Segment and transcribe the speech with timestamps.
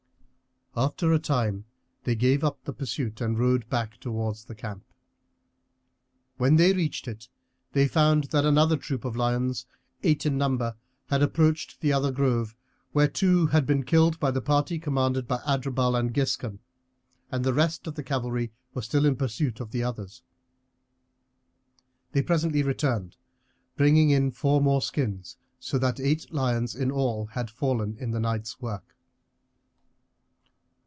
[0.73, 1.65] After a time
[2.05, 4.85] they gave up the pursuit and rode back towards the camp.
[6.37, 7.27] When they reached it
[7.73, 9.65] they found that another troop of lions,
[10.01, 10.77] eight in number,
[11.07, 12.55] had approached the other grove,
[12.93, 16.59] where two had been killed by the party commanded by Adherbal and Giscon,
[17.29, 20.23] and the rest of the cavalry were still in pursuit of the others.
[22.13, 23.17] They presently returned,
[23.75, 28.21] bringing in four more skins; so that eight lions in all had fallen in the
[28.21, 28.95] night's work.